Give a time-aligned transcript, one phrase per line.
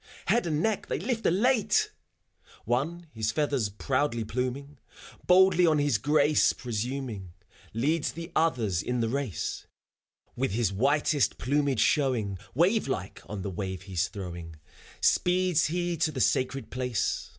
[0.25, 1.91] Head and neck they lift elate!...
[2.65, 4.79] One, his feathers proudly pluming,
[5.27, 7.33] Boldly on his grace presuming.
[7.75, 9.67] Leads the others in the race;
[10.35, 14.55] With his whitest plumage showing Wave like on the wave he's throwing,
[15.01, 17.29] Speeds he to the sacred place.